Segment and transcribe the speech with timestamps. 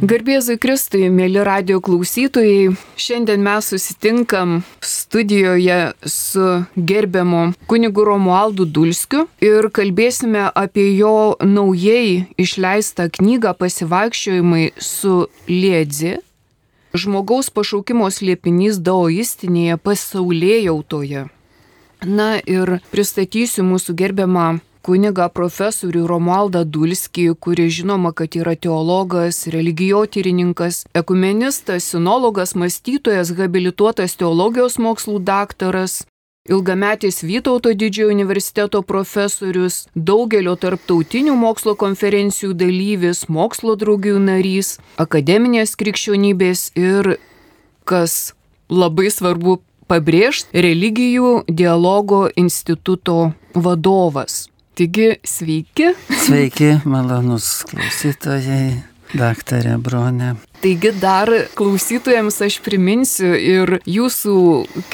[0.00, 9.68] Garbėzui Kristui, mėly radio klausytojai, šiandien mes susitinkam studijoje su gerbiamu kunigu Romualdu Dulskiu ir
[9.68, 16.14] kalbėsime apie jo naujai išleistą knygą Pasivaikščiojimai su Liedzi.
[16.96, 21.28] Žmogaus pašaukimo slėpinys daoistinėje pasaulėjautoje.
[22.08, 24.48] Na ir pristatysiu mūsų gerbiamą
[24.86, 34.78] kunigą profesorių Romualdą Dulskį, kuris žinoma, kad yra teologas, religijotyrininkas, ekumenistas, sinologas, mąstytojas, habilituotas teologijos
[34.78, 36.02] mokslų daktaras,
[36.48, 46.70] ilgametis Vytauto didžiojo universiteto profesorius, daugelio tarptautinių mokslo konferencijų dalyvis, mokslo draugijų narys, akademinės krikščionybės
[46.80, 47.16] ir,
[47.84, 48.32] kas
[48.70, 49.60] labai svarbu
[49.90, 54.46] pabrėžti, religijų dialogo instituto vadovas.
[54.80, 55.90] Taigi, sveiki.
[56.24, 58.78] Sveiki, malonus klausytojai,
[59.12, 60.30] daktarė Bronė.
[60.62, 64.36] Taigi dar klausytojams aš priminsiu ir jūsų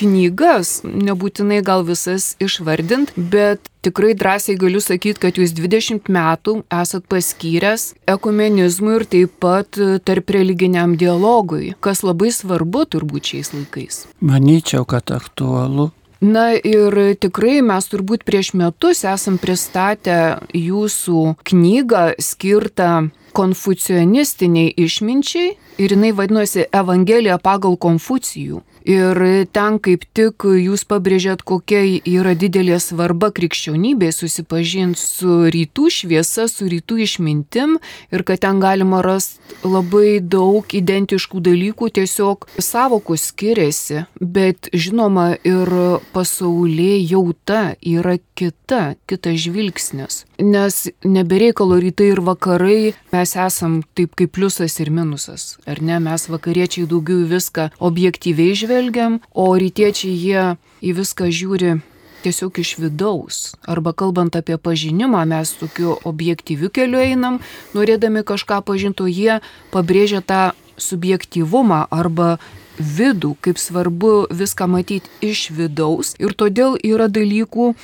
[0.00, 7.06] knygas, nebūtinai gal visas išvardint, bet tikrai drąsiai galiu sakyti, kad jūs 20 metų esat
[7.06, 14.02] paskyręs ekumenizmui ir taip pat tarp religiniam dialogui, kas labai svarbu turbūt šiais laikais.
[14.18, 23.10] Manyčiau, kad aktualu Na ir tikrai mes turbūt prieš metus esam pristatę jūsų knygą skirtą
[23.36, 28.62] konfucionistiniai išminčiai ir jinai vadinosi Evangelija pagal Konfucijų.
[28.86, 29.18] Ir
[29.50, 36.68] ten kaip tik jūs pabrėžėt, kokia yra didelė svarba krikščionybė susipažinti su rytų šviesa, su
[36.70, 37.80] rytų išmintim
[38.14, 45.72] ir kad ten galima rasti labai daug identiškų dalykų, tiesiog savokų skiriasi, bet žinoma ir
[46.14, 50.22] pasaulyje jauta yra kita, kitas žvilgsnis.
[50.38, 55.96] Nes nebereikalo rytai ir vakarai mes esam taip kaip pliusas ir minusas, ar ne?
[55.96, 60.44] Mes vakariečiai daugiau viską objektyviai žvelgiam, o rytiečiai jie
[60.84, 61.78] į viską žiūri
[62.26, 63.38] tiesiog iš vidaus.
[63.64, 67.40] Arba kalbant apie pažinimą, mes tokiu objektyviu keliu einam,
[67.72, 69.40] norėdami kažką pažinti, o jie
[69.72, 72.36] pabrėžia tą subjektyvumą arba
[72.78, 76.14] vidų, kaip svarbu viską matyti iš vidaus.
[76.22, 77.74] Ir todėl yra dalykų,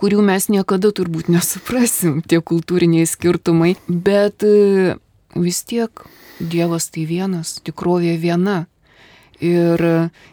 [0.00, 3.76] kurių mes niekada turbūt nesuprasim, tie kultūriniai skirtumai.
[3.88, 4.96] Bet e,
[5.36, 6.06] vis tiek
[6.40, 8.64] Dievas tai vienas, tikrovė viena.
[9.40, 9.80] Ir,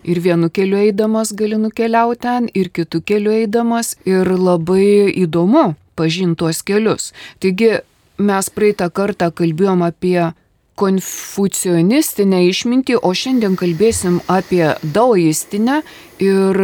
[0.04, 3.96] ir vienu keliu eidamas gali nukeliauti ten, ir kitu keliu eidamas.
[4.08, 7.14] Ir labai įdomu pažinti tuos kelius.
[7.44, 7.78] Taigi
[8.18, 10.32] mes praeitą kartą kalbėjom apie
[10.78, 15.82] konfucionistinę išmintį, o šiandien kalbėsim apie daoistinę
[16.22, 16.60] ir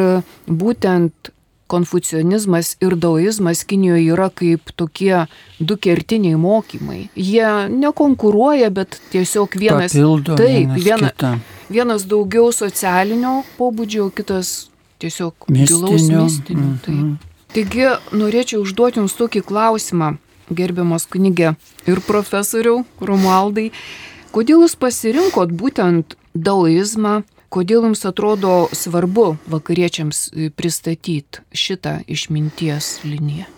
[0.47, 1.33] būtent
[1.73, 5.25] konfucionizmas ir daoizmas Kinijoje yra kaip tokie
[5.59, 7.07] du kertiniai mokymai.
[7.15, 9.95] Jie nekonkuruoja, bet tiesiog vienas.
[9.95, 11.31] Papildo taip, vienas viena, kitą.
[11.73, 14.53] vienas daugiau socialinio pobūdžio, kitas
[15.01, 16.67] tiesiog gilaus Mistinio, mistinio.
[16.67, 17.15] mhm.
[17.17, 17.29] Taip.
[17.53, 20.15] Taigi norėčiau užduoti Jums tokį klausimą,
[20.57, 21.55] gerbiamas kunigė
[21.89, 23.71] ir profesoriau Romualdai.
[24.33, 27.21] Kodėl Jūs pasirinkot būtent daoizmą,
[27.53, 33.49] kodėl Jums atrodo svarbu vakariečiams pristatyti šitą išminties liniją?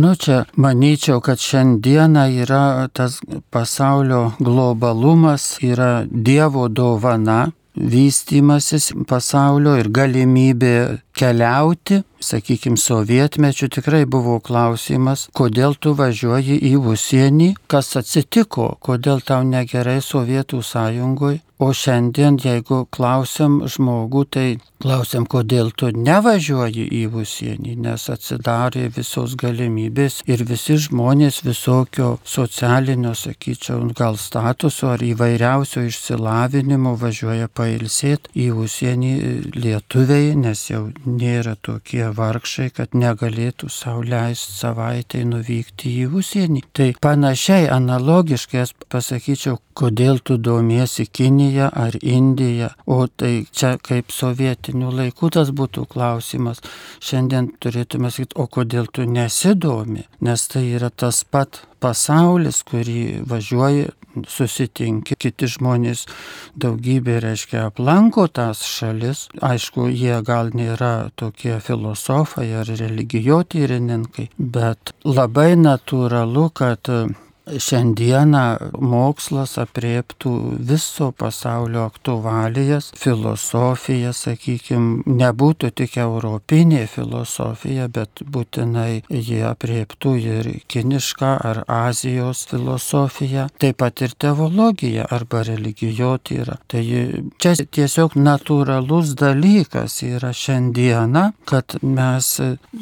[0.00, 3.18] Nu čia manyčiau, kad šiandieną yra tas
[3.50, 10.74] pasaulio globalumas, yra Dievo dovana, vystimasis pasaulio ir galimybė
[11.16, 12.02] keliauti.
[12.20, 20.00] Sakykime, sovietmečių tikrai buvo klausimas, kodėl tu važiuoji į užsienį, kas atsitiko, kodėl tau negerai
[20.04, 21.40] Sovietų sąjungoje.
[21.60, 24.44] O šiandien, jeigu klausiam žmogų, tai
[24.80, 33.12] klausiam, kodėl tu nevažiuoji į užsienį, nes atsidarė visos galimybės ir visi žmonės visokio socialinio,
[33.12, 39.12] sakyčiau, gal statuso ar įvairiausio išsilavinimo važiuoja pailsėti į užsienį
[39.60, 46.64] lietuviai, nes jau nėra tokie vargšai, kad negalėtų sauliaisti savaitai nuvykti į užsienį.
[46.72, 51.04] Tai panašiai, analogiškai aš pasakyčiau, kodėl tu domiesi
[51.50, 56.60] Kinija ar Indija, o tai čia kaip sovietinių laikų tas būtų klausimas.
[57.02, 63.88] Šiandien turėtume sakyti, o kodėl tu nesidomi, nes tai yra tas pat pasaulis, kurį važiuoji,
[64.30, 66.04] susitinki, kiti žmonės
[66.54, 69.24] daugybė, reiškia, aplanko tas šalis.
[69.42, 76.92] Aišku, jie gal nėra tokie filosofai ar religijotyrininkai, bet labai natūralu, kad
[77.48, 80.32] šiandieną mokslas apriektų
[80.70, 91.32] viso pasaulio aktualijas, filosofija, sakykime, nebūtų tik europinė filosofija, bet būtinai jie apriektų ir kinišką
[91.50, 96.58] ar Azijos filosofiją, taip pat ir teologija arba religijotyra.
[96.70, 96.82] Tai
[97.40, 102.32] čia tiesiog natūralus dalykas yra šiandieną, kad mes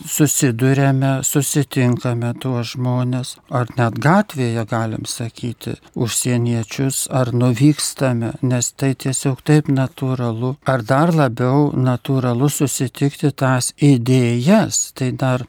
[0.09, 8.95] susidurėme, susitinkame tuos žmonės, ar net gatvėje gatvėje, galim sakyti, užsieniečius, ar nuvykstame, nes tai
[8.95, 15.47] tiesiog taip natūralu, ar dar labiau natūralu susitikti tas idėjas, tai dar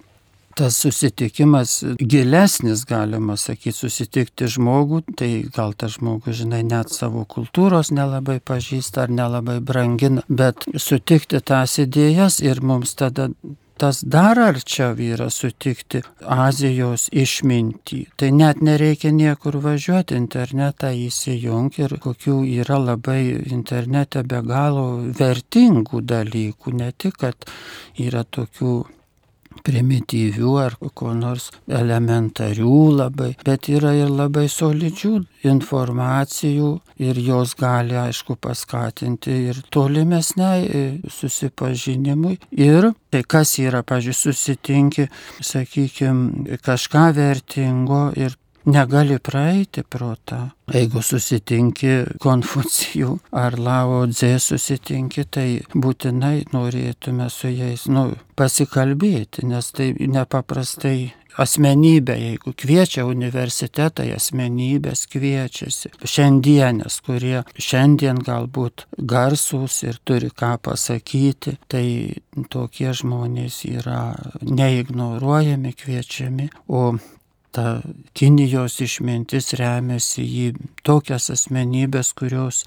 [0.55, 7.93] tas susitikimas gilesnis, galima sakyti, susitikti žmogų, tai gal tas žmogus, žinai, net savo kultūros
[7.95, 13.29] nelabai pažįsta ar nelabai brangina, bet sutikti tas idėjas ir mums tada
[13.79, 17.99] tas dar arčiau yra sutikti Azijos išmintį.
[18.19, 23.21] Tai net nereikia niekur važiuoti, internetą įsijungti ir kokių yra labai
[23.55, 24.87] internete be galo
[25.19, 27.49] vertingų dalykų, ne tik, kad
[27.97, 28.75] yra tokių
[29.65, 35.13] primityvių ar ko nors elementarių labai, bet yra ir labai solidžių
[35.49, 42.37] informacijų ir jos gali, aišku, paskatinti ir tolimesniai e, susipažinimui.
[42.51, 45.07] Ir tai kas yra, pažiūrėjau, susitinki,
[45.45, 48.35] sakykime, kažką vertingo ir
[48.65, 50.49] negali praeiti pro tą.
[50.73, 59.71] Jeigu susitinki Konfucijų ar Lao Dze susitinki, tai būtinai norėtume su jais nu, pasikalbėti, nes
[59.73, 70.31] tai nepaprastai asmenybė, jeigu kviečia universitetai, asmenybės kviečiasi, šiandienės, kurie šiandien galbūt garsūs ir turi
[70.35, 71.85] ką pasakyti, tai
[72.51, 74.01] tokie žmonės yra
[74.41, 76.91] neignoruojami, kviečiami, o
[77.55, 77.81] ta
[78.17, 80.47] Kinijos išmintis remiasi į
[80.85, 82.65] tokias asmenybės, kurios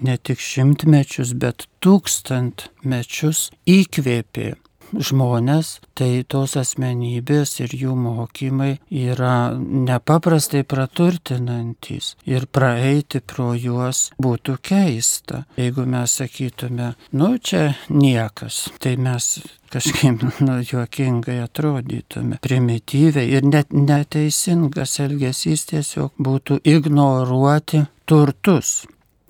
[0.00, 4.54] ne tik šimtmečius, bet tūkstantmečius įkvėpė
[4.94, 14.58] žmonės, tai tos asmenybės ir jų mokymai yra nepaprastai praturtinantis ir praeiti pro juos būtų
[14.62, 15.44] keista.
[15.60, 19.32] Jeigu mes sakytume, nu čia niekas, tai mes
[19.70, 28.80] kažkaip nu, juokingai atrodytume, primityviai ir net neteisingas elgesys tiesiog būtų ignoruoti turtus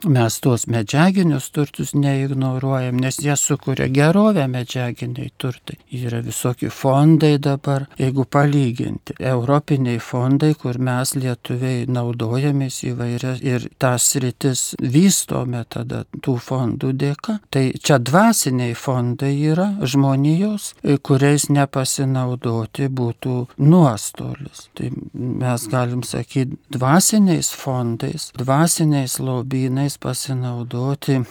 [0.05, 5.77] mes tuos medžiaginius turtus neignoruojam, nes jie sukuria gerovę medžiaginiai turtai.
[5.93, 9.17] Yra visokie fondai dabar, jeigu palyginti.
[9.21, 17.39] Europiniai fondai, kur mes lietuviai naudojamės įvairias ir tas rytis vystome tada tų fondų dėka.
[17.53, 20.73] Tai čia dvasiniai fondai yra žmonijos,
[21.05, 24.69] kuriais nepasinaudoti būtų nuostolis.
[24.79, 31.23] Tai mes galim sakyti dvasiniais fondais, dvasiniais lobynais jais pasinaudoti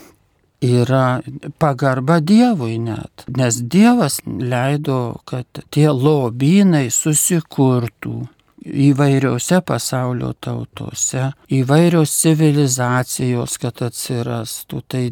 [0.62, 1.22] yra
[1.60, 8.28] pagarba Dievui net, nes Dievas leido, kad tie lobynai susikurtų
[8.60, 14.82] įvairiose pasaulio tautose, įvairios civilizacijos, kad atsirastų.
[14.84, 15.04] Tai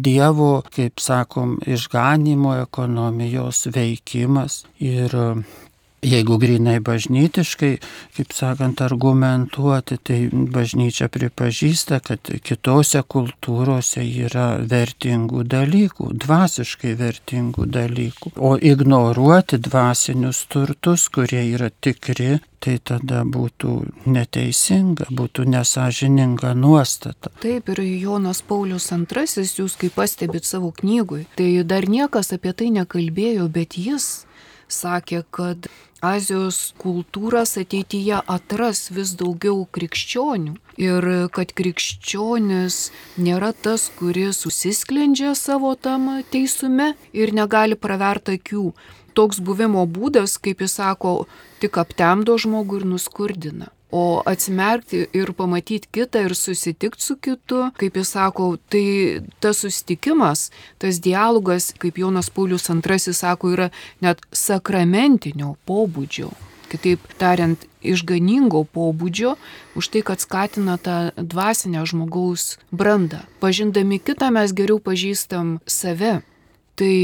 [0.00, 5.12] Dievo, kaip sakom, išganimo ekonomijos veikimas ir
[6.04, 7.72] Jeigu grinai bažnytiškai,
[8.16, 18.34] kaip sakant, argumentuoti, tai bažnyčia pripažįsta, kad kitose kultūrose yra vertingų dalykų, dvasiškai vertingų dalykų.
[18.36, 23.72] O ignoruoti dvasinius turtus, kurie yra tikri, tai tada būtų
[24.08, 27.32] neteisinga, būtų nesažininga nuostata.
[27.42, 32.70] Taip ir Jonas Paulius II, jūs kaip pastebit savo knygui, tai dar niekas apie tai
[32.76, 34.24] nekalbėjo, bet jis
[34.68, 35.68] sakė, kad
[36.04, 41.06] Azijos kultūras ateityje atras vis daugiau krikščionių ir
[41.36, 42.78] kad krikščionis
[43.16, 48.66] nėra tas, kuris susisklendžia savo tam teisume ir negali praverti akių.
[49.14, 51.14] Toks buvimo būdas, kaip jis sako,
[51.62, 53.70] tik aptemdo žmogų ir nuskurdina.
[53.94, 60.48] O atsimerkti ir pamatyti kitą ir susitikti su kitu, kaip jis sako, tai tas susitikimas,
[60.82, 63.68] tas dialogas, kaip Jonas Paulius II sako, yra
[64.02, 66.32] net sakramentinio pobūdžio.
[66.74, 69.36] Kitaip tariant, išganingo pobūdžio,
[69.78, 73.22] už tai, kad skatina tą dvasinę žmogaus brandą.
[73.38, 76.24] Pažindami kitą mes geriau pažįstam save.
[76.74, 76.94] Tai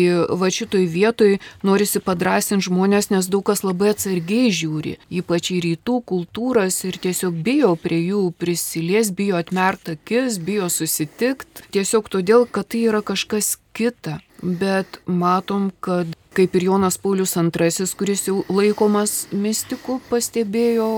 [0.40, 6.00] va šitoj vietoj norisi padrasinti žmonės, nes daug kas labai atsargiai žiūri, ypač į rytų
[6.10, 12.72] kultūras ir tiesiog bijo prie jų prisilies, bijo atmerkti akis, bijo susitikti, tiesiog todėl, kad
[12.74, 14.18] tai yra kažkas kita.
[14.42, 20.90] Bet matom, kad kaip ir Jonas Paulius II, kuris jau laikomas mystiku, pastebėjo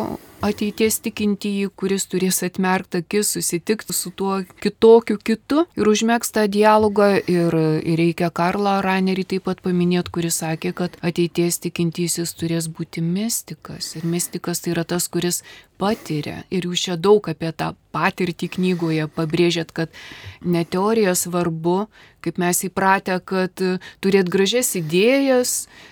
[0.42, 7.10] ateities tikintįjį, kuris turės atmerktą akis, susitikti su tuo kitokiu kitu ir užmėgsti tą dialogą.
[7.30, 7.54] Ir,
[7.86, 13.94] ir reikia Karlą Ranerį taip pat paminėti, kuris sakė, kad ateities tikintysis turės būti mystikas.
[13.98, 15.42] Ir mystikas tai yra tas, kuris
[15.82, 16.42] patiria.
[16.50, 19.92] Ir jūs čia daug apie tą patirtį knygoje pabrėžėt, kad
[20.42, 21.86] ne teorija svarbu,
[22.22, 23.62] kaip mes įpratę, kad
[24.02, 25.21] turėt gražias idėjas,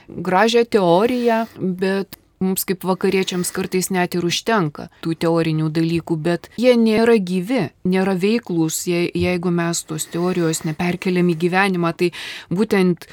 [0.09, 6.73] gražią teoriją, bet mums kaip vakariečiams kartais net ir užtenka tų teorinių dalykų, bet jie
[6.81, 11.93] nėra gyvi, nėra veiklus, jeigu mes tos teorijos neperkeliam į gyvenimą.
[12.01, 12.09] Tai
[12.49, 13.05] būtent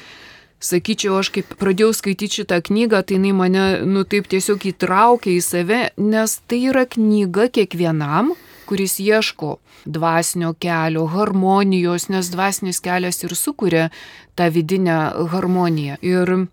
[0.64, 5.44] sakyčiau, aš kaip pradėjau skaityti šitą knygą, tai jinai mane, nu taip tiesiog įtraukė į
[5.44, 8.32] save, nes tai yra knyga kiekvienam,
[8.68, 9.56] kuris ieško
[9.88, 13.88] dvasinio kelio, harmonijos, nes dvasinis kelias ir sukuria
[14.36, 15.00] tą vidinę
[15.32, 15.98] harmoniją.
[16.04, 16.48] Ir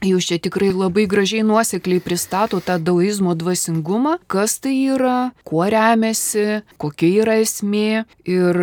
[0.00, 6.62] Jūs čia tikrai labai gražiai nuosekliai pristato tą daoizmo dvasingumą, kas tai yra, kuo remiasi,
[6.80, 8.06] kokia yra esmė.
[8.24, 8.60] Ir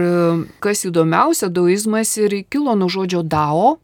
[0.65, 3.75] kas įdomiausia, daoizmas ir kilo nuo žodžio dao,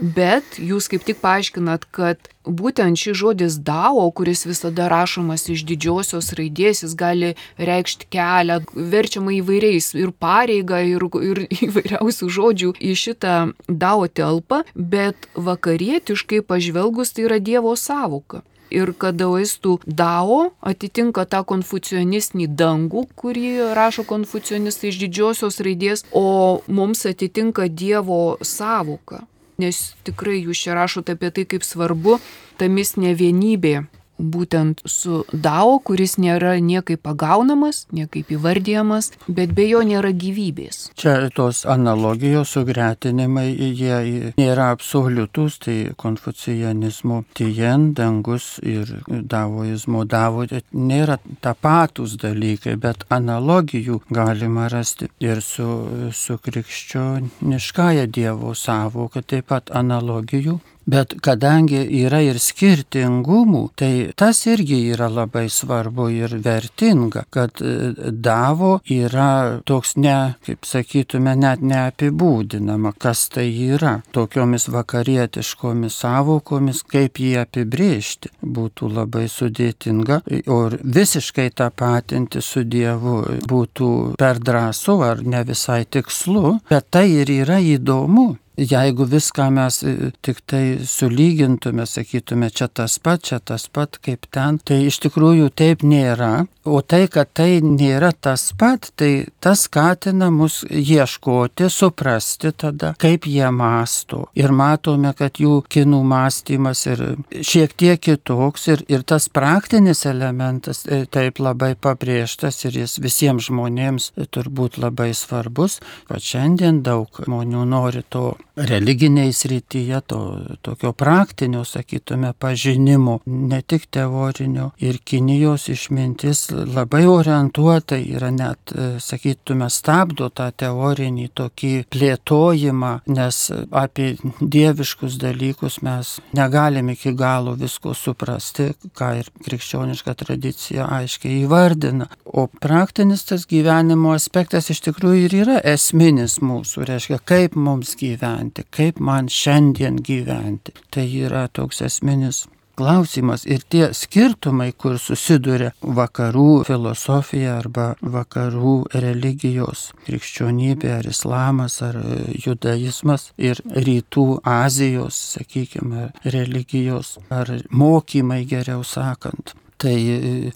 [0.00, 6.32] Bet jūs kaip tik paaiškinat, kad būtent šis žodis dao, kuris visada rašomas iš didžiosios
[6.38, 13.36] raidės, jis gali reikšti kelią, verčiama įvairiais ir pareiga, ir, ir įvairiausių žodžių į šitą
[13.68, 18.40] dao telpą, bet vakarietiškai pažvelgus tai yra Dievo savoka
[18.70, 26.62] ir kad daoistų dao atitinka tą konfucionistinį dangų, kurį rašo konfucionistai iš didžiosios raidės, o
[26.70, 29.24] mums atitinka Dievo savoka
[29.60, 32.18] nes tikrai jūs čia rašote apie tai, kaip svarbu
[32.60, 33.80] ta mistinė vienybė
[34.20, 40.90] būtent su Dao, kuris nėra niekaip pagaunamas, niekaip įvardyjamas, bet be jo nėra gyvybės.
[41.00, 51.18] Čia tos analogijos sugretinimai, jie nėra absoliutus, tai konfucijanizmo tien, dangus ir davoizmo davo nėra
[51.44, 55.68] tapatus dalykai, bet analogijų galima rasti ir su,
[56.12, 64.80] su krikščioniškąja Dievo savoka, taip pat analogijų Bet kadangi yra ir skirtingumų, tai tas irgi
[64.94, 72.94] yra labai svarbu ir vertinga, kad e, davo yra toks ne, kaip sakytume, net neapibūdinama,
[72.98, 73.98] kas tai yra.
[74.16, 80.22] Tokiomis vakarietiškomis savokomis, kaip jį apibriežti, būtų labai sudėtinga.
[80.50, 83.20] O visiškai tą patinti su Dievu
[83.50, 88.30] būtų per drąsu ar ne visai tikslu, bet tai ir yra įdomu.
[88.58, 94.26] Jeigu viską mes e, tik tai sulygintume, sakytume, čia tas pat, čia tas pat kaip
[94.34, 96.46] ten, tai iš tikrųjų taip nėra.
[96.68, 103.24] O tai, kad tai nėra tas pat, tai tas skatina mus ieškoti, suprasti tada, kaip
[103.24, 104.26] jie masto.
[104.36, 107.04] Ir matome, kad jų kinų mąstymas ir
[107.40, 113.48] šiek tiek kitoks ir, ir tas praktinis elementas e, taip labai pabrėžtas ir jis visiems
[113.48, 115.80] žmonėms turbūt labai svarbus.
[116.12, 118.34] O šiandien daug žmonių nori to
[118.66, 124.70] religiniai srityje, to tokio praktinio, sakytume, pažinimo, ne tik teorinio.
[124.78, 133.40] Ir Kinijos išmintis labai orientuota yra net, e, sakytume, stabdo tą teorinį tokį plėtojimą, nes
[133.70, 142.08] apie dieviškus dalykus mes negalim iki galo visko suprasti, ką ir krikščioniška tradicija aiškiai įvardina.
[142.24, 148.49] O praktinis tas gyvenimo aspektas iš tikrųjų ir yra esminis mūsų, reiškia, kaip mums gyventi
[148.50, 150.72] gyventi, kaip man šiandien gyventi.
[150.90, 159.92] Tai yra toks esminis klausimas ir tie skirtumai, kur susiduria vakarų filosofija arba vakarų religijos,
[160.06, 162.00] krikščionybė ar islamas ar
[162.46, 169.54] judaizmas ir rytų Azijos, sakykime, religijos ar mokymai geriau sakant.
[169.80, 169.96] Tai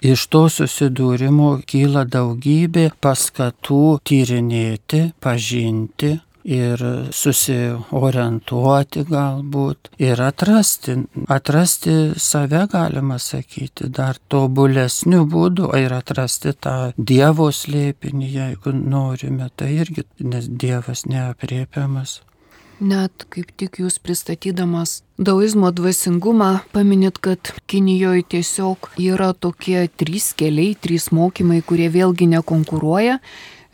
[0.04, 6.82] iš to susidūrimo kyla daugybė paskatų tyrinėti, pažinti, ir
[7.14, 10.98] susiorientuoti galbūt ir atrasti,
[11.32, 19.72] atrasti save, galima sakyti, dar tobulesnių būdų ir atrasti tą Dievo slėpinį, jeigu norime, tai
[19.80, 22.20] irgi, nes Dievas neapriepiamas.
[22.82, 30.74] Net kaip tik jūs pristatydamas daoizmo dvasingumą paminit, kad Kinijoje tiesiog yra tokie trys keliai,
[30.74, 33.20] trys mokymai, kurie vėlgi nekonkuruoja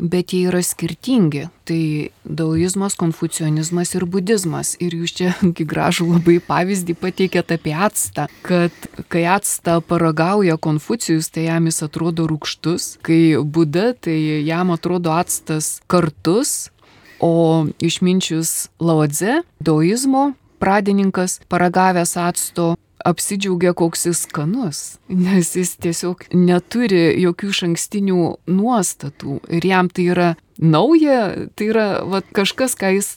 [0.00, 1.46] bet jie yra skirtingi.
[1.68, 1.82] Tai
[2.24, 4.74] daoizmas, konfucionizmas ir budizmas.
[4.82, 5.34] Ir jūs čia
[5.72, 8.74] gražų labai pavyzdį pateikėte apie atstą, kad
[9.12, 15.78] kai atstą paragauja Konfucijus, tai jam jis atrodo rūkštus, kai Buda, tai jam atrodo atstas
[15.90, 16.70] kartus,
[17.20, 20.30] o išminčius Laodze, daoizmo
[20.60, 22.74] pradininkas, paragavęs atsto,
[23.06, 29.40] apsidžiaugia, koks jis skanus, nes jis tiesiog neturi jokių šankstinių nuostatų.
[29.48, 30.30] Ir jam tai yra
[30.60, 33.14] nauja, tai yra va, kažkas, ką jis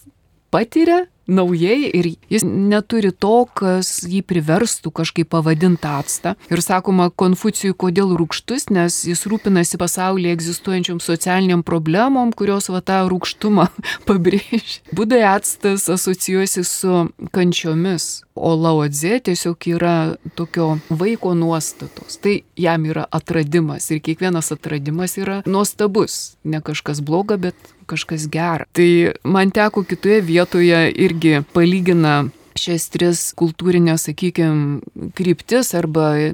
[0.53, 6.35] patiria naujai ir jis neturi to, kas jį priverstų kažkaip pavadinti atstą.
[6.51, 13.03] Ir sakoma, Konfucijui kodėl rūkštus, nes jis rūpinasi pasaulyje egzistuojančiom socialiniam problemom, kurios va tą
[13.11, 13.69] rūkštumą
[14.07, 14.83] pabrėžia.
[14.95, 19.95] Budai atstas asocijuosi su kančiomis, o Laodze tiesiog yra
[20.35, 22.17] tokio vaiko nuostatos.
[22.23, 26.35] Tai jam yra atradimas ir kiekvienas atradimas yra nuostabus.
[26.43, 27.55] Ne kažkas bloga, bet
[27.93, 28.67] kažkas gera.
[28.75, 28.91] Tai
[29.23, 32.23] man teko kitoje vietoje irgi palygina
[32.59, 36.33] šias tris kultūrinės, sakykime, kryptis arba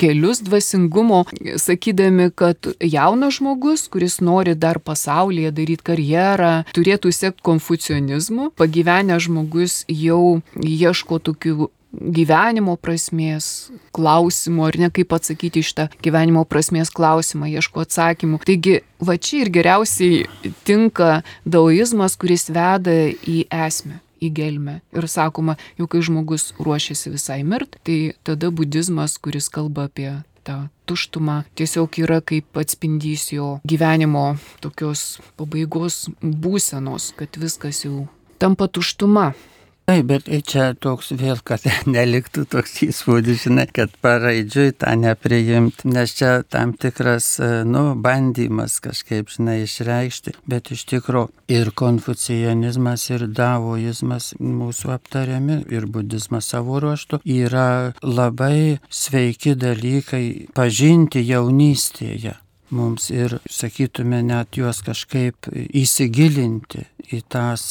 [0.00, 1.24] kelius dvasingumo,
[1.60, 9.82] sakydami, kad jaunas žmogus, kuris nori dar pasaulyje daryti karjerą, turėtų sekti konfucionizmu, pagyvenęs žmogus
[9.88, 11.70] jau ieško tokių
[12.00, 18.40] gyvenimo prasmės klausimų, ar ne kaip atsakyti šitą gyvenimo prasmės klausimą, ieško atsakymų.
[18.46, 24.78] Taigi, va čia ir geriausiai tinka daoizmas, kuris veda į esmę į gelmę.
[24.96, 30.10] Ir sakoma, jau kai žmogus ruošiasi visai mirt, tai tada budizmas, kuris kalba apie
[30.44, 34.34] tą tuštumą, tiesiog yra kaip atspindys jo gyvenimo
[34.64, 38.06] tokios pabaigos būsenos, kad viskas jau
[38.38, 39.32] tampa tuštuma.
[39.84, 41.60] Taip, bet čia toks vėl, kad
[41.96, 48.78] neliktų toks įspūdis, žinai, kad paraidžiui tą nepriimti, nes čia tam tikras, e, nu, bandymas
[48.84, 56.80] kažkaip, žinai, išreikšti, bet iš tikrųjų ir konfucijanizmas, ir davoizmas mūsų aptariami, ir budizmas savo
[56.80, 60.24] ruoštų yra labai sveiki dalykai
[60.56, 62.38] pažinti jaunystėje.
[62.74, 67.66] Mums ir, sakytume, net juos kažkaip įsigilinti į tas,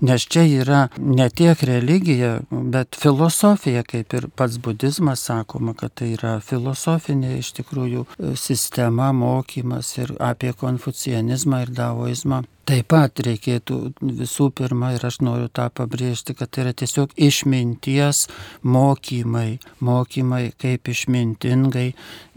[0.00, 6.12] nes čia yra ne tiek religija, bet filosofija, kaip ir pats budizmas sakoma, kad tai
[6.16, 8.06] yra filosofinė iš tikrųjų
[8.38, 12.42] sistema, mokymas ir apie konfucianizmą ir daoizmą.
[12.62, 18.28] Taip pat reikėtų visų pirma, ir aš noriu tą pabrėžti, kad tai yra tiesiog išminties
[18.62, 21.88] mokymai, mokymai kaip išmintingai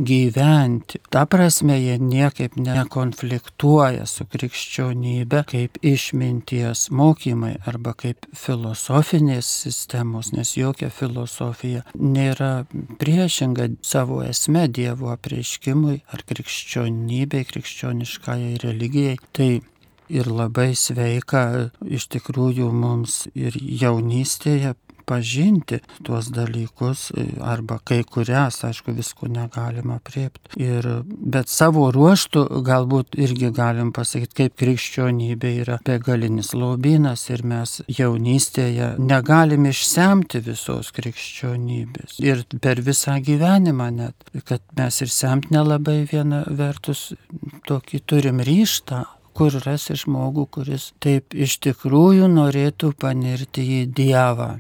[0.02, 1.02] gyventi.
[1.14, 5.78] Ta prasme, jie niekaip nekonfliktuoja su krikščionybė kaip
[6.16, 12.66] išminties mokymai arba kaip filosofinės sistemos, nes jokia filosofija nėra
[13.00, 19.18] priešinga savo esme Dievo apreiškimui ar krikščionybei, krikščioniškai religijai.
[19.36, 19.60] Tai
[20.08, 24.76] ir labai sveika iš tikrųjų mums ir jaunystėje
[25.08, 27.10] pažinti tuos dalykus,
[27.42, 30.56] arba kai kurias, aišku, visko negalima priepti.
[30.62, 37.80] Ir, bet savo ruoštų galbūt irgi galim pasakyti, kaip krikščionybė yra begalinis lobynas ir mes
[37.92, 42.20] jaunystėje negalim išsemti visos krikščionybės.
[42.24, 47.12] Ir per visą gyvenimą net, kad mes ir semt nelabai viena vertus
[47.70, 49.04] tokį turim ryštą
[49.36, 54.56] kur rasi žmogų, kuris taip iš tikrųjų norėtų panirti į Dievą.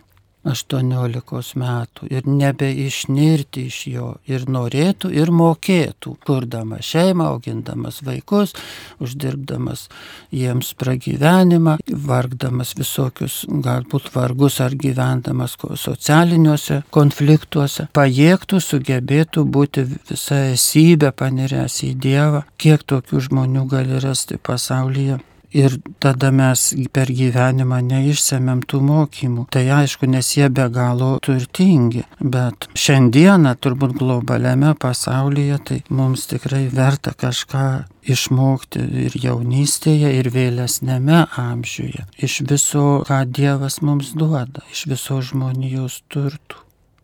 [0.45, 8.55] 18 metų ir nebeišnirti iš jo ir norėtų ir mokėtų, kurdamas šeimą, augindamas vaikus,
[9.01, 9.87] uždirbdamas
[10.35, 21.11] jiems pragyvenimą, vargdamas visokius galbūt vargus ar gyvendamas socialiniuose konfliktuose, pajėgtų, sugebėtų būti visą esybę
[21.15, 28.63] paniręs į Dievą, kiek tokių žmonių gali rasti pasaulyje ir tada mes per gyvenimą neišsemiam
[28.65, 29.47] tų mokymų.
[29.53, 36.65] Tai aišku, nes jie be galo turtingi, bet šiandieną turbūt globaliame pasaulyje tai mums tikrai
[36.73, 37.65] verta kažką
[38.05, 42.05] išmokti ir jaunystėje, ir vėlesnėme amžiuje.
[42.21, 46.61] Iš viso, ką Dievas mums duoda, iš viso žmonijos turtų.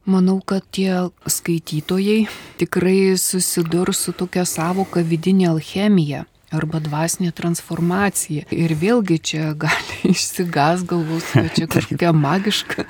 [0.10, 2.26] Manau, kad tie skaitytojai
[2.58, 8.48] tikrai susidurs su tokia savoka vidinė alchemija arba dvasinė transformacija.
[8.52, 12.86] Ir vėlgi čia gali išsigas galvos, kad čia kažkokia magiška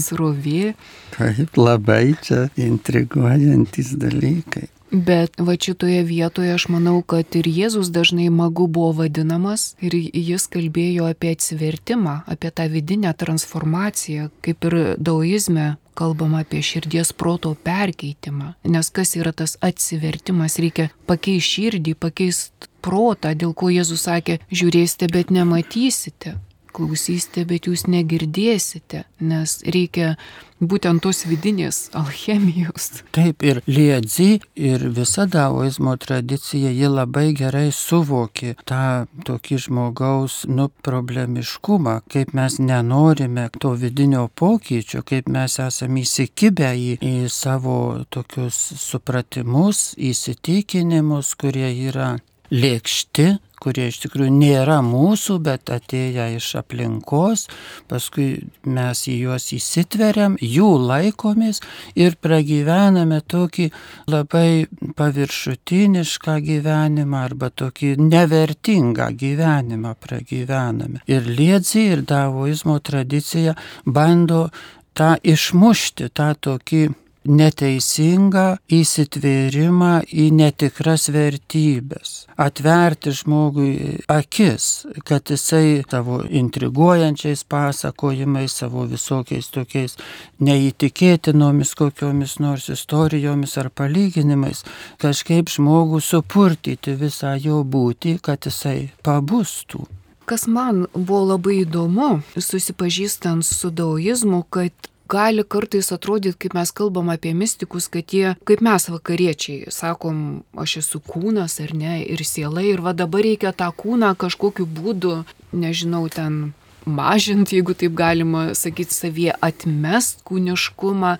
[0.00, 0.74] srovė.
[1.14, 4.68] Taip, labai čia intriguojantis dalykai.
[4.90, 10.48] Bet va šitoje vietoje aš manau, kad ir Jėzus dažnai magu buvo vadinamas ir jis
[10.50, 18.54] kalbėjo apie atsivertimą, apie tą vidinę transformaciją, kaip ir daoizme kalbama apie širdies proto perkeitimą.
[18.64, 25.10] Nes kas yra tas atsivertimas, reikia pakeisti širdį, pakeisti protą, dėl ko Jėzus sakė, žiūrėsite,
[25.12, 26.38] bet nematysite.
[26.72, 30.14] klausysite, bet jūs negirdėsite, nes reikia
[30.60, 33.02] būtent tos vidinės alchemijos.
[33.16, 40.68] Taip ir Liedzi ir visa daoizmo tradicija, ji labai gerai suvokė tą tokį žmogaus, nu,
[40.84, 48.58] problemiškumą, kaip mes nenorime to vidinio pokyčio, kaip mes esame įsikibę į, į savo tokius
[48.80, 52.18] supratimus, įsitikinimus, kurie yra
[52.50, 53.26] lėkšti,
[53.60, 57.46] kurie iš tikrųjų nėra mūsų, bet atėję iš aplinkos,
[57.90, 58.28] paskui
[58.64, 61.60] mes į juos įsitveriam, jų laikomės
[61.98, 63.68] ir pragyvename tokį
[64.10, 64.64] labai
[64.96, 71.04] paviršutinišką gyvenimą arba tokį nevertingą gyvenimą pragyvename.
[71.10, 74.48] Ir liedzi ir davoizmo tradicija bando
[74.96, 76.88] tą išmušti, tą tokį
[77.28, 89.50] neteisingą įsitvėrimą į netikras vertybės, atverti žmogui akis, kad jisai savo intriguojančiais pasakojimais, savo visokiais
[89.52, 89.96] tokiais
[90.40, 94.64] neįtikėtinomis kokiomis nors istorijomis ar palyginimais,
[95.00, 99.84] kažkaip žmogų supurtyti visą jo būti, kad jisai pabustų.
[100.30, 107.10] Kas man buvo labai įdomu, susipažįstant su daoizmu, kad gali kartais atrodyti, kaip mes kalbam
[107.12, 112.62] apie mystikus, kad jie, kaip mes vakariečiai, sakom, aš esu kūnas ar ne, ir siela,
[112.66, 115.20] ir va dabar reikia tą kūną kažkokiu būdu,
[115.52, 116.52] nežinau, ten
[116.86, 121.16] mažinti, jeigu taip galima sakyti, savyje atmest kūniškumą,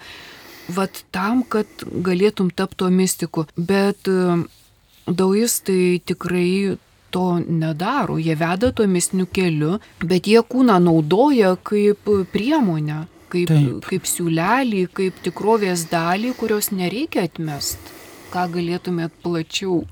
[0.71, 3.47] vad tam, kad galėtum tapti to mystiku.
[3.57, 4.39] Bet e,
[5.07, 6.79] daujistai tikrai
[7.11, 13.89] to nedaro, jie veda to mistiniu keliu, bet jie kūną naudoja kaip priemonę kaip, Taip.
[13.89, 17.93] kaip siūlelį, kaip tikrovės dalį, kurios nereikia atmest.
[18.31, 19.83] Ką galėtumėt plačiau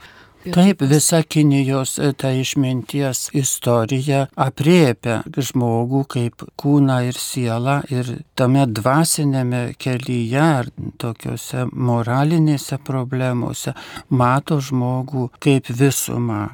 [0.52, 8.62] Taip, visa Kinijos e, ta išminties istorija apriepia žmogų kaip kūną ir sielą ir tame
[8.70, 10.70] dvasinėme kelyje ar
[11.02, 13.74] tokiuose moralinėse problemuose
[14.08, 16.46] mato žmogų kaip visumą.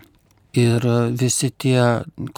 [0.54, 0.84] Ir
[1.18, 1.82] visi tie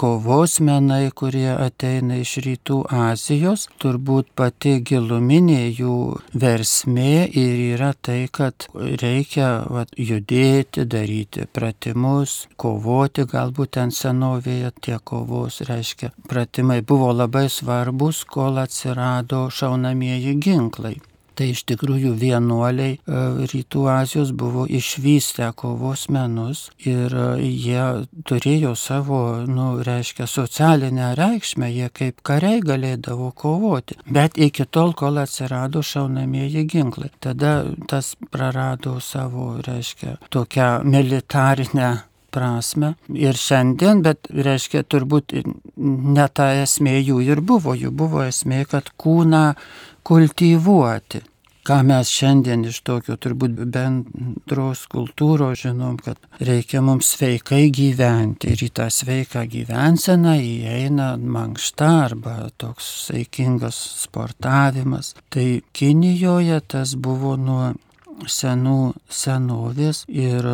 [0.01, 5.97] kovos menai, kurie ateina iš rytų Azijos, turbūt pati giluminė jų
[6.33, 8.69] versmė ir yra tai, kad
[9.03, 17.51] reikia vat, judėti, daryti pratimus, kovoti, galbūt ten senovėje tie kovos, reiškia, pratimai buvo labai
[17.53, 20.97] svarbus, kol atsirado šaunamieji ginklai.
[21.37, 23.19] Tai iš tikrųjų vienuoliai e,
[23.53, 31.69] Rytų Azijos buvo išvystę kovos menus ir e, jie turėjo savo, nu, reiškia, socialinę reikšmę,
[31.75, 33.99] jie kaip kariai galėdavo kovoti.
[34.09, 37.59] Bet iki tol, kol atsirado šaunamieji ginklai, tada
[37.91, 41.91] tas prarado savo, reiškia, tokią militarinę
[42.37, 42.95] prasme.
[43.13, 45.37] Ir šiandien, bet reiškia, turbūt
[45.77, 47.77] ne ta esmė jų ir buvo.
[47.77, 49.45] Jų buvo esmė, kad kūną
[50.07, 51.23] kultivuoti.
[51.67, 58.63] Ką mes šiandien iš tokio turbūt bendros kultūros žinom, kad reikia mums sveikai gyventi ir
[58.63, 65.17] į tą sveiką gyvenseną įeina mankšta arba toks saikingas sportavimas.
[65.27, 67.73] Tai Kinijoje tas buvo nuo
[68.31, 70.47] senų senovės ir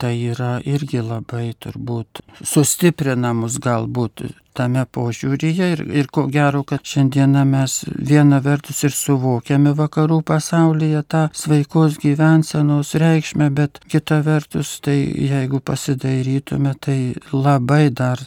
[0.00, 7.44] tai yra irgi labai turbūt sustiprinamus galbūt tame požiūryje ir, ir ko gero, kad šiandieną
[7.48, 7.76] mes
[8.10, 15.60] viena vertus ir suvokiame vakarų pasaulyje tą sveikos gyvensenos reikšmę, bet kita vertus, tai jeigu
[15.60, 16.98] pasidairytume, tai
[17.32, 18.22] labai dar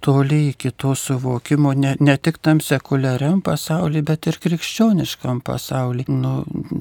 [0.00, 6.06] toli iki to suvokimo, ne, ne tik tam sekuliariam pasauliu, bet ir krikščioniškam pasauliu.
[6.08, 6.32] Nu,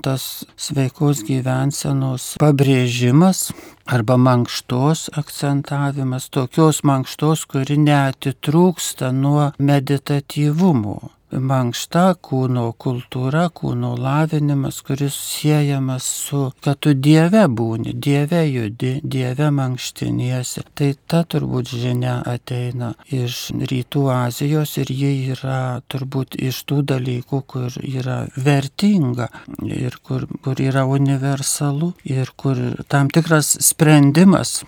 [0.05, 3.49] tas sveikos gyvensenos pabrėžimas
[3.87, 15.15] arba mankštos akcentavimas, tokios mankštos, kuri neatitrūksta nuo meditatyvumo mankšta, kūno kultūra, kūno lavinimas, kuris
[15.15, 20.63] siejamas su, kad tu Dieve būni, Dieve judi, Dieve mankštiniesi.
[20.77, 27.41] Tai ta turbūt žinia ateina iš Rytų Azijos ir ji yra turbūt iš tų dalykų,
[27.47, 29.29] kur yra vertinga
[29.67, 34.61] ir kur, kur yra universalu ir kur tam tikras sprendimas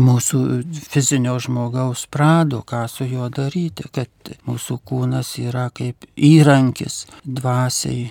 [0.00, 0.40] mūsų
[0.90, 4.10] fizinio žmogaus prado, ką su juo daryti, kad
[4.48, 8.10] mūsų kūnas yra kaip įrankis dvasiai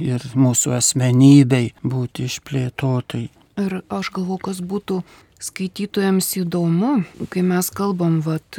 [0.00, 3.28] ir mūsų asmenybei būti išplėtotai.
[3.60, 5.02] Ir aš galvoju, kas būtų
[5.44, 8.58] skaitytojams įdomu, kai mes kalbam vat,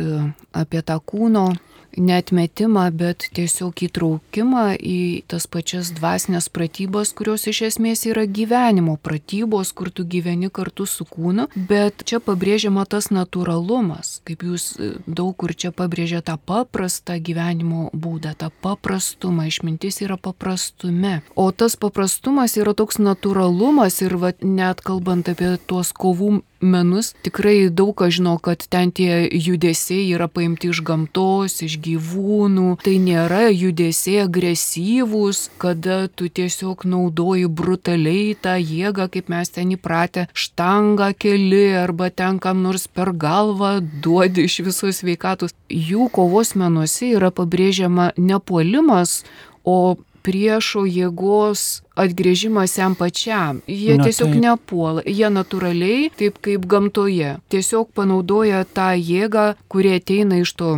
[0.53, 1.49] apie tą kūno
[1.97, 9.71] netmetimą, bet tiesiog įtraukimą į tas pačias dvasinės pratybas, kurios iš esmės yra gyvenimo pratybos,
[9.75, 15.35] kur tu gyveni kartu su kūnu, bet čia pabrėžiama tas natūralumas, kaip jūs e, daug
[15.37, 21.21] kur čia pabrėžia tą paprastą gyvenimo būdą, tą paprastumą, išmintis yra paprastume.
[21.35, 27.69] O tas paprastumas yra toks natūralumas ir va, net kalbant apie tuos kovų menus, tikrai
[27.69, 32.75] daug kas žino, kad ten tie judesiai yra paimti iš gamtos, iš gyvūnų.
[32.83, 40.27] Tai nėra judesiai agresyvūs, kada tu tiesiog naudoji brutaliai tą jėgą, kaip mes ten įpratę,
[40.33, 45.55] štangą keli arba ten kam nors per galvą duodi iš visos veikatos.
[45.69, 49.23] Jų kovos menuose yra pabrėžiama ne puolimas,
[49.65, 53.61] o priešo jėgos atgrėžimas jam pačiam.
[53.69, 54.41] Jie Na, tiesiog taip.
[54.41, 60.71] nepuola, jie natūraliai, taip kaip gamtoje, tiesiog panaudoja tą jėgą, kuri ateina iš to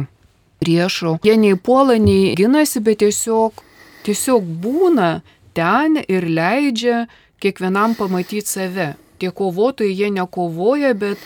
[0.60, 1.18] priešo.
[1.24, 3.64] Jie nei puola, nei ginasi, bet tiesiog,
[4.08, 5.10] tiesiog būna
[5.58, 7.06] ten ir leidžia
[7.42, 8.96] kiekvienam pamatyti save.
[9.18, 11.22] Tie kovotojai jie nekovoja, bet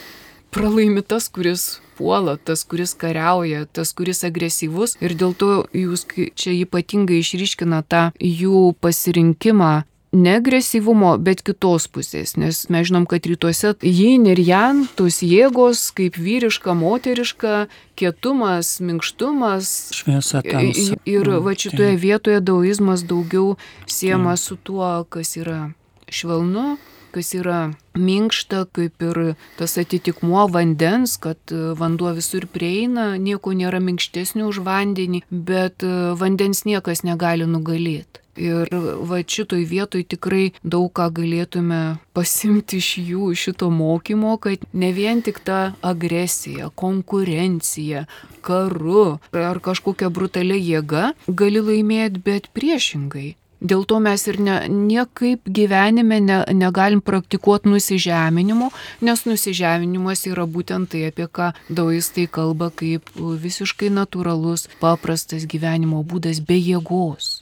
[0.52, 4.98] pralaimi tas, kuris puola, tas, kuris kariauja, tas, kuris agresyvus.
[5.06, 9.74] Ir dėl to jūs čia ypatingai išryškina tą jų pasirinkimą
[10.12, 15.86] ne agresyvumo, bet kitos pusės, nes mes žinom, kad rytuose jin ir jan, tos jėgos
[15.96, 17.54] kaip vyriška, moteriška,
[18.00, 19.72] kietumas, minkštumas.
[19.96, 21.00] Šviesa tamsa.
[21.08, 23.56] Ir mm, va šitoje vietoje daoizmas daugiau
[23.88, 25.72] siemas su tuo, kas yra
[26.12, 26.76] švelnu,
[27.14, 27.60] kas yra
[27.98, 29.20] minkšta, kaip ir
[29.60, 35.92] tas atitikmuo vandens, kad e, vanduo visur prieina, nieko nėra minkštesnio už vandenį, bet e,
[36.18, 38.22] vandens niekas negali nugalėti.
[38.40, 38.70] Ir
[39.04, 41.82] va šitoj vietoj tikrai daug ką galėtume
[42.16, 48.06] pasimti iš jų šito mokymo, kad ne vien tik ta agresija, konkurencija,
[48.42, 53.36] karu ar kažkokia brutalia jėga gali laimėti, bet priešingai.
[53.62, 58.72] Dėl to mes ir ne, niekaip gyvenime ne, negalim praktikuoti nusižeminimo,
[59.06, 66.42] nes nusižeminimas yra būtent tai, apie ką daujistai kalba kaip visiškai natūralus, paprastas gyvenimo būdas
[66.42, 67.42] be jėgos.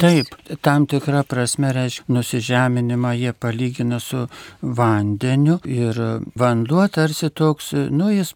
[0.00, 4.26] Taip, tam tikrą prasme reiškia nusižeminimą jie palygina su
[4.62, 6.00] vandeniu ir
[6.38, 8.34] vanduo tarsi toks, nu jis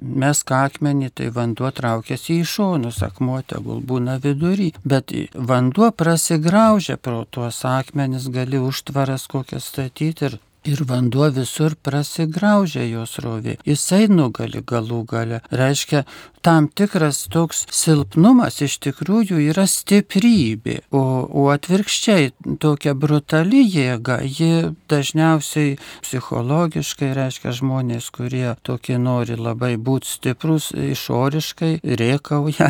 [0.00, 7.24] mes akmenį, tai vanduo traukiasi į šonus, akmuo tegul būna vidury, bet vanduo prasigraužia pro
[7.24, 13.58] tuos akmenis, gali užtvaras kokias statyti ir Ir vanduo visur prasigraužia jos rovė.
[13.68, 15.42] Jisai nugali galų gale.
[15.52, 16.06] Reiškia,
[16.44, 24.74] tam tikras toks silpnumas iš tikrųjų yra stiprybė, o, o atvirkščiai tokia brutali jėga, ji
[24.92, 32.68] dažniausiai psichologiškai reiškia žmonės, kurie tokie nori labai būti stiprus išoriškai, riekauja,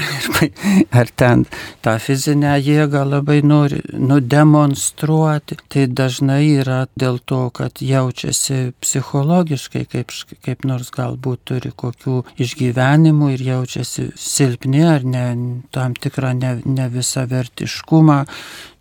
[1.00, 1.42] ar ten
[1.82, 10.14] tą fizinę jėgą labai nori nudemonstruoti, tai dažnai yra dėl to, kad jaučiasi psichologiškai, kaip,
[10.46, 15.36] kaip nors galbūt turi kokių išgyvenimų ir jau jaučiasi silpni ar ne,
[15.70, 18.24] tam tikrą ne, ne visavertiškumą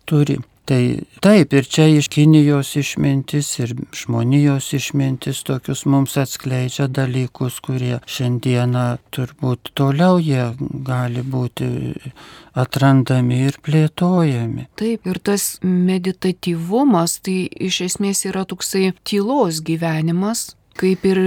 [0.04, 0.38] turi.
[0.64, 0.80] Tai
[1.20, 8.84] taip, ir čia iš Kinijos išmintis ir žmonijos išmintis tokius mums atskleidžia dalykus, kurie šiandieną
[9.12, 10.46] turbūt toliau jie
[10.88, 11.68] gali būti
[12.56, 14.70] atrandami ir plėtojami.
[14.80, 21.20] Taip, ir tas meditatyvumas tai iš esmės yra toksai tylos gyvenimas, kaip ir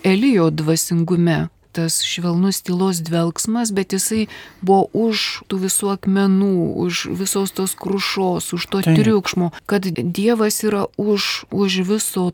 [0.00, 1.42] Elijo dvasingume
[1.78, 4.26] tas švelnus tylos dvelgsmas, bet jisai
[4.60, 8.98] buvo už tų visų akmenų, už visos tos krušos, už to Taip.
[8.98, 12.32] triukšmo, kad Dievas yra už, už viso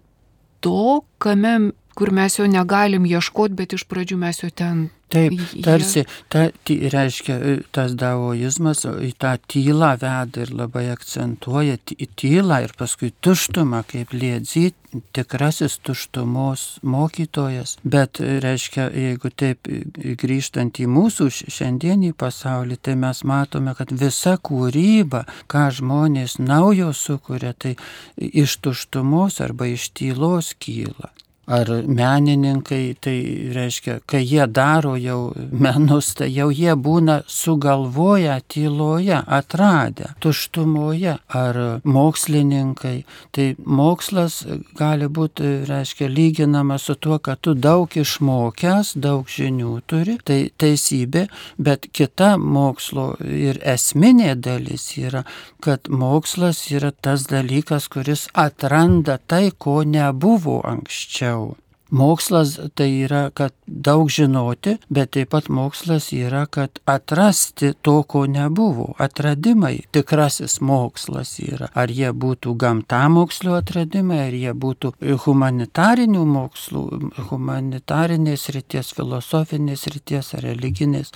[0.64, 6.02] to, kame, kur mes jo negalim ieškoti, bet iš pradžių mes jo ten Taip, tarsi,
[6.28, 11.76] ta, ty, reiškia, e, tas daoizmas į tą tylą veda ir labai akcentuoja
[12.18, 14.72] tylą ir paskui tuštumą, kaip liedzy,
[15.14, 17.76] tikrasis tuštumos mokytojas.
[17.84, 19.84] Bet, e, reiškia, jeigu taip e,
[20.18, 27.54] grįžtant į mūsų šiandienį pasaulį, tai mes matome, kad visa kūryba, ką žmonės naujo sukuria,
[27.54, 27.76] tai
[28.16, 31.14] iš tuštumos arba iš tylos kyla
[31.46, 33.18] ar menininkai, tai
[33.54, 41.60] reiškia, kai jie daro jau menus, tai jau jie būna sugalvoję tyloje, atradę, tuštumoje, ar
[41.84, 43.04] mokslininkai.
[43.34, 44.40] Tai mokslas
[44.78, 51.26] gali būti, reiškia, lyginamas su tuo, kad tu daug išmokęs, daug žinių turi, tai teisybė,
[51.58, 55.24] bet kita mokslo ir esminė dalis yra,
[55.64, 61.56] kad mokslas yra tas dalykas, kuris atranda tai, ko nebuvo anksčiau geriau.
[61.90, 68.24] Mokslas tai yra, kad daug žinoti, bet taip pat mokslas yra, kad atrasti to, ko
[68.26, 68.94] nebuvo.
[68.98, 71.68] Atradimai tikrasis mokslas yra.
[71.74, 74.94] Ar jie būtų gamtamokslio atradimai, ar jie būtų
[75.26, 76.84] humanitarinių mokslų,
[77.30, 81.12] humanitarinės ryties, filosofinės ryties ar religinės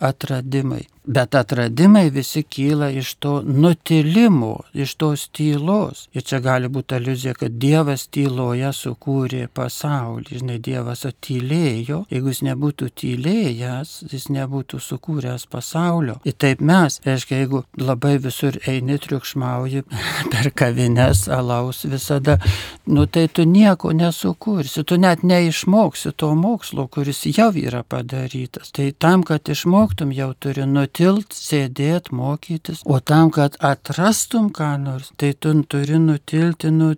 [0.00, 0.86] atradimai.
[1.06, 6.06] Bet atradimai visi kyla iš to nutilimo, iš tos tylos.
[6.16, 10.38] Ir čia gali būti aluzija, kad Dievas tyloje sukūrė pasaulį.
[10.40, 11.98] Žinai, Dievas atylėjo.
[12.08, 16.16] Jeigu jis nebūtų tylėjęs, jis nebūtų sukūręs pasaulio.
[16.24, 19.84] Ir taip mes, reiškia, jeigu labai visur eini triukšmauji
[20.32, 22.38] per kavines, alaus visada,
[22.88, 28.72] nu tai tu nieko nesukursi, tu net neišmoksi to mokslo, kuris jau yra padarytas.
[28.72, 34.78] Tai tam, kad išmoktum, jau turi nutilti nutilt, sėdėt, mokytis, o tam, kad atrastum ką
[34.78, 36.94] nors, tai tu turi nutilti, nu,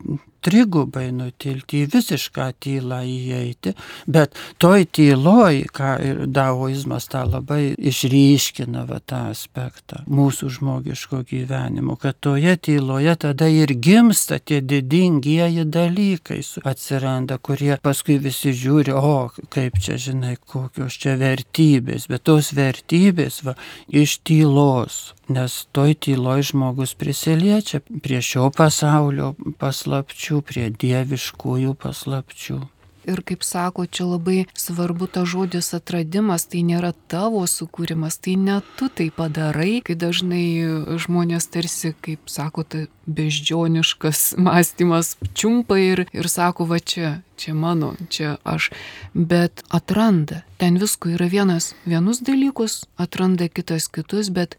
[0.47, 3.73] trigubai nutilti, į visišką tylą įeiti,
[4.07, 11.99] bet toj tyloj, ką ir daoizmas tą labai išryškina va, tą aspektą mūsų žmogiško gyvenimo,
[12.01, 19.31] kad toje tyloje tada ir gimsta tie didingieji dalykai atsiranda, kurie paskui visi žiūri, o
[19.53, 23.57] kaip čia žinai, kokios čia vertybės, bet tos vertybės va,
[23.91, 32.63] iš tylos nes toj tyloj žmogus prisiliečia prie šio pasaulio paslapčių, prie dieviškųjų paslapčių.
[33.07, 38.57] Ir kaip sako, čia labai svarbu ta žodis atradimas, tai nėra tavo sukūrimas, tai ne
[38.79, 46.31] tu tai padarai, kai dažnai žmonės tarsi, kaip sako, tai beždžioniškas mąstymas čiumpa ir, ir
[46.31, 48.73] sako, va čia, čia mano, čia aš,
[49.15, 50.43] bet atranda.
[50.59, 54.59] Ten visko yra vienas vienus dalykus, atranda kitas kitus, bet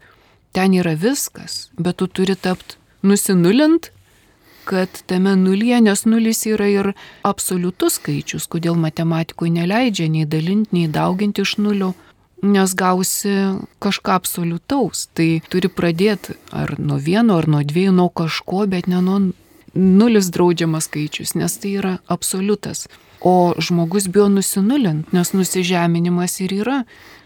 [0.56, 3.92] ten yra viskas, bet tu turi tapti nusinulint,
[4.68, 6.90] kad tame nulyje, nes nulis yra ir
[7.24, 11.94] absoliutus skaičius, kodėl matematikoje neleidžia nei dalinti, nei dauginti iš nulio,
[12.44, 13.34] nes gausi
[13.82, 15.06] kažką absoliutaus.
[15.16, 19.18] Tai turi pradėti ar nuo vieno, ar nuo dviejų, nuo kažko, bet ne nuo
[19.74, 22.86] nulis draudžiamas skaičius, nes tai yra absoliutas.
[23.20, 26.82] O žmogus bijo nusinulint, nes nusižeminimas ir yra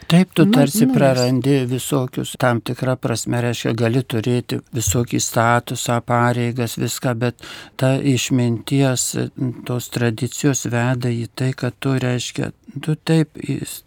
[0.06, 6.00] Taip, tu nu, tarsi nu, prarandi visokius, tam tikrą prasme, reiškia, gali turėti visokį statusą,
[6.06, 7.46] pareigas, viską, bet
[7.80, 9.06] ta išminties,
[9.68, 12.50] tos tradicijos veda į tai, kad tu, reiškia,
[12.82, 13.38] tu taip,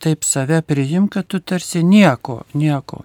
[0.04, 3.04] taip save priim, kad tu tarsi nieko, nieko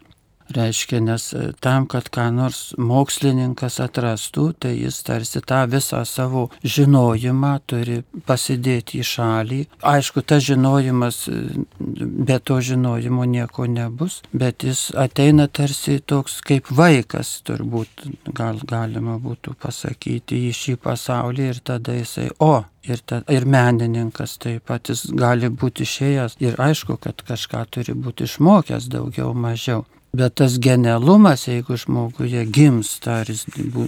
[0.51, 6.49] Reiškia, nes e, tam, kad ką nors mokslininkas atrastų, tai jis tarsi tą visą savo
[6.67, 9.61] žinojimą turi pasidėti į šalį.
[9.87, 16.73] Aišku, tas žinojimas, e, be to žinojimo nieko nebus, bet jis ateina tarsi toks kaip
[16.75, 23.19] vaikas, turbūt gal galima būtų pasakyti, į šį pasaulį ir tada jisai, o, Ir, ta,
[23.29, 28.89] ir menininkas taip pat jis gali būti išėjęs ir aišku, kad kažką turi būti išmokęs
[28.89, 29.85] daugiau mažiau.
[30.13, 33.45] Bet tas genialumas, jeigu žmoguje gimsta, ar jis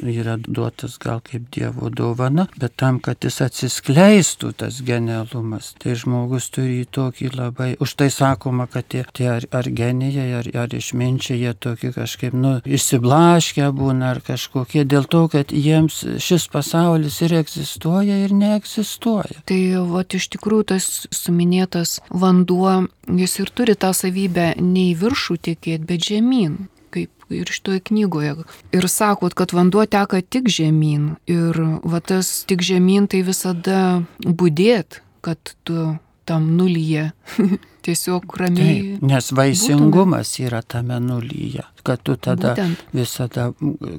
[0.06, 6.46] yra duotas gal kaip Dievo dovana, bet tam, kad jis atsiskleistų tas genialumas, tai žmogus
[6.54, 11.40] turi tokį labai, už tai sakoma, kad tie, tie ar, ar genijai, ar, ar išminčiai,
[11.42, 17.34] jie tokie kažkaip, nu, išsiblaškę būna, ar kažkokie, dėl to, kad jiems šis pasaulis ir
[17.42, 19.42] egzistuoja, ir neegzistuoja.
[19.50, 25.36] Tai, va, iš tikrųjų, tas suminėtas vanduo jis ir turi tą savybę ne į viršų
[25.48, 28.36] tikėti, bet žemyn, kaip ir šitoje knygoje.
[28.76, 31.16] Ir sakot, kad vanduo teka tik žemyn.
[31.30, 35.96] Ir va tas tik žemyn tai visada būdėt, kad tu
[36.28, 37.10] tam nulyje
[37.88, 38.78] tiesiog ramiai.
[38.80, 40.46] Taip, nes vaisingumas būtum.
[40.46, 42.84] yra tame nulyje, kad tu tada Būtent.
[42.94, 43.52] visada,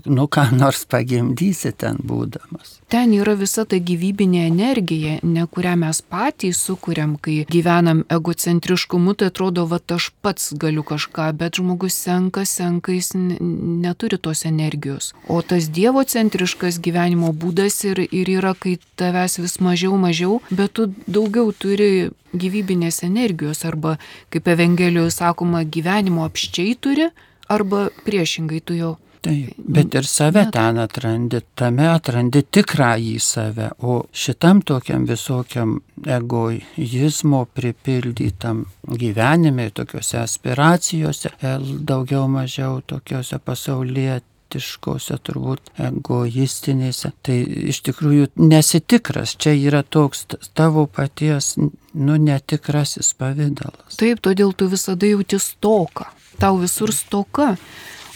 [0.05, 6.01] nu ką nors pagimdysi ten būdamas ten yra visa ta gyvybinė energija, ne kurią mes
[6.13, 12.45] patys sukūrėm, kai gyvenam egocentriškumu, tai atrodo, va aš pats galiu kažką, bet žmogus senka,
[12.45, 15.09] senka, jis neturi tos energijos.
[15.25, 20.91] O tas dievocentriškas gyvenimo būdas ir, ir yra, kai tavęs vis mažiau, mažiau, bet tu
[21.07, 23.97] daugiau turi gyvybinės energijos arba,
[24.33, 27.09] kaip Evangelijoje sakoma, gyvenimo apščiai turi,
[27.53, 34.01] arba priešingai tu jo Taip, bet ir save ten atrandi, tame atrandi tikrąjį save, o
[34.11, 38.65] šitam tokiam visokiam egoizmo pripildytam
[38.99, 41.31] gyvenime, tokiuose aspiracijose,
[41.93, 43.39] daugiau mažiau tokiuose
[44.53, 47.11] pasaulietiškose, turbūt egoistinėse.
[47.23, 47.37] Tai
[47.69, 51.57] iš tikrųjų nesitikras, čia yra toks tavo paties,
[51.93, 53.97] nu, netikrasis pavydalas.
[53.97, 56.05] Taip, todėl tu visada jauti stoką,
[56.39, 57.57] tau visur stoka.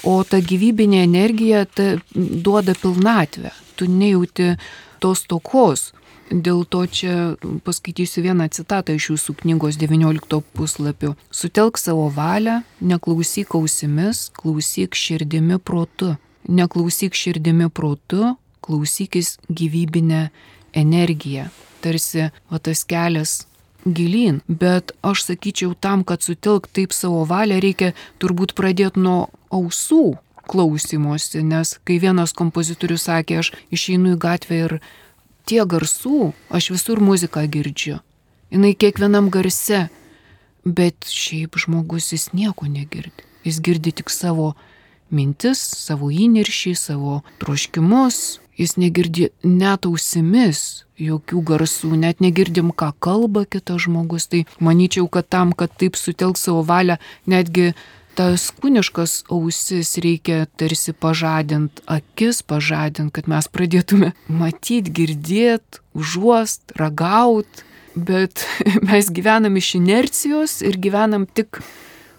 [0.03, 3.51] O ta gyvybinė energija ta duoda pilnatvę.
[3.75, 4.55] Tu nejauti
[5.01, 5.91] tos tokos.
[6.27, 11.15] Dėl to čia paskaitysiu vieną citatą iš jūsų knygos 19 puslapio.
[11.31, 16.17] Sutelk savo valią, neklausyk ausimis, klausyk širdimi protu.
[16.47, 20.29] Neklausyk širdimi protu, klausykis gyvybinę
[20.73, 21.49] energiją.
[21.81, 23.45] Tarsi va tas kelias
[23.85, 30.17] gilyn, bet aš sakyčiau, tam, kad sutelk taip savo valią, reikia turbūt pradėti nuo ausų
[30.47, 34.75] klausimuose, nes kai vienas kompozitorius sakė, aš išeinu į gatvę ir
[35.47, 37.99] tie garsų, aš visur muziką girdžiu.
[38.51, 39.87] Jis kiekvienam garse,
[40.63, 43.25] bet šiaip žmogus jis nieko negirdi.
[43.43, 44.53] Jis girdi tik savo
[45.13, 53.45] mintis, savo įniršį, savo troškimus, jis negirdi net ausimis jokių garsų, net negirdim, ką kalba
[53.45, 54.27] kitas žmogus.
[54.31, 56.97] Tai manyčiau, kad tam, kad taip sutelk savo valią,
[57.29, 57.73] netgi
[58.17, 67.61] tas kūniškas ausis reikia tarsi pažadint, akis pažadint, kad mes pradėtume matyti, girdėti, užuost, ragaut,
[67.93, 68.45] bet
[68.89, 71.61] mes gyvenam iš inercijos ir gyvenam tik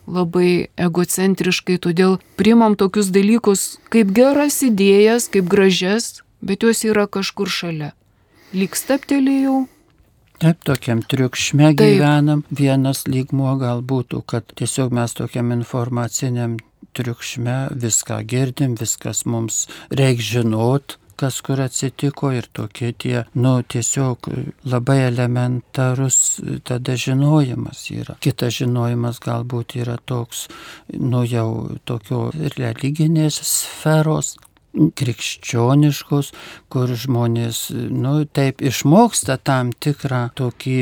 [0.08, 7.50] labai egocentriškai, todėl primam tokius dalykus kaip geras idėjas, kaip gražias, bet jos yra kažkur
[7.52, 7.92] šalia.
[8.56, 9.66] Lyg staptelėjau,
[10.38, 11.80] Taip, tokiam triukšme Taip.
[11.80, 12.44] gyvenam.
[12.54, 16.54] Vienas lygmuo gal būtų, kad tiesiog mes tokiam informaciniam
[16.94, 24.30] triukšme viską girdim, viskas mums reikia žinot, kas kur atsitiko ir tokie tie, nu, tiesiog
[24.68, 26.18] labai elementarus
[26.68, 28.18] tada žinojimas yra.
[28.24, 30.46] Kitas žinojimas galbūt yra toks,
[30.94, 34.36] nu, jau tokio religinės sferos,
[34.76, 36.30] krikščioniškos,
[36.72, 40.76] kur žmonės, nu, taip išmoksta tam tikrą tokį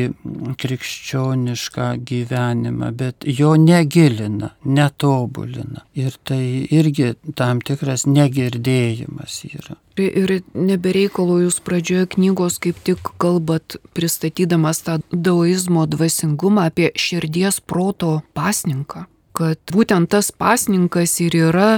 [0.60, 5.86] krikščionišką gyvenimą, bet jo negilina, netobulina.
[5.96, 9.78] Ir tai irgi tam tikras negirdėjimas yra.
[9.96, 18.18] Ir nebereikalo jūs pradžioje knygos kaip tik kalbat, pristatydamas tą daoizmo dvasingumą apie širdies proto
[18.36, 19.06] pasninką.
[19.36, 21.70] Kad būtent tas pasninkas ir yra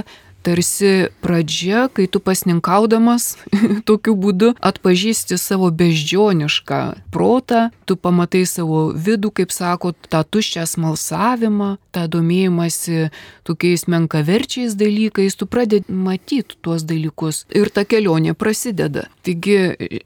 [0.43, 3.35] tarsi pradžia, kai tu pasninkaudamas
[3.89, 6.81] tokiu būdu atpažįsti savo beždžionišką
[7.13, 13.09] protą, tu pamatai savo vidų, kaip sako, tą tuščią smalsavimą, tą domėjimąsi
[13.47, 19.07] tokiais menkaverčiais dalykais, tu pradedi matyti tuos dalykus ir ta kelionė prasideda.
[19.25, 19.57] Taigi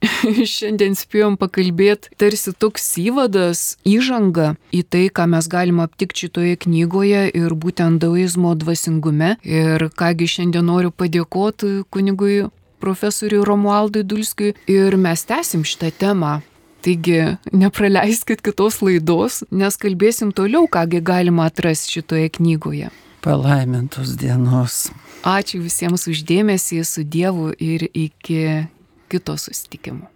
[0.55, 7.25] šiandien spėjom pakalbėti tarsi toks įvadas, įžanga į tai, ką mes galime aptikti šitoje knygoje
[7.35, 12.45] ir būtent daoizmo dvasingume ir kągi Taigi šiandien noriu padėkoti kunigui
[12.79, 16.37] profesoriui Romualdui Dulskiui ir mes tęsim šitą temą.
[16.79, 22.87] Taigi nepraleiskit kitos laidos, nes kalbėsim toliau, kągi galima atrasti šitoje knygoje.
[23.19, 24.93] Palaimintos dienos.
[25.27, 28.63] Ačiū visiems uždėmesį su Dievu ir iki
[29.11, 30.12] kito susitikimo.